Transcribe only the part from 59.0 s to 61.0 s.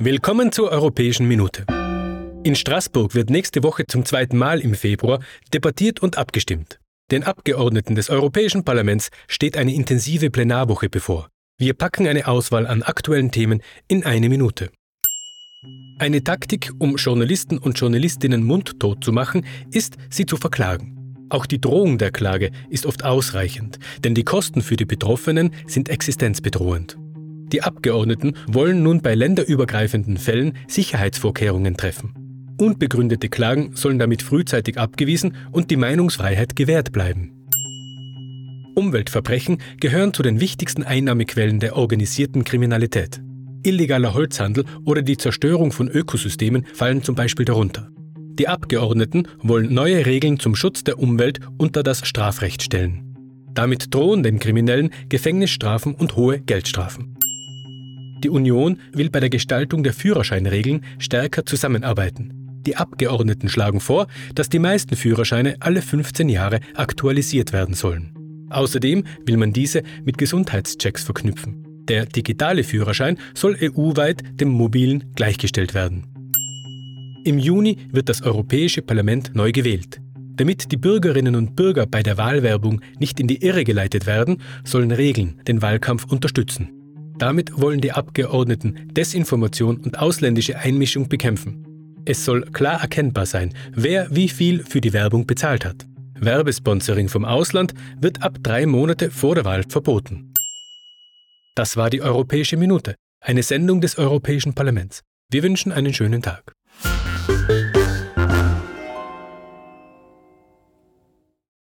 bei der Gestaltung der Führerscheinregeln